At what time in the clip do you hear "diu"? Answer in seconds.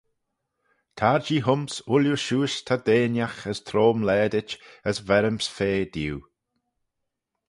5.95-6.17